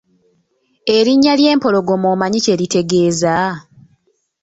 Erinnya 0.95 1.33
ly’empologoma 1.39 2.07
omanyi 2.13 2.39
kye 2.45 2.55
litegeeza? 2.61 3.35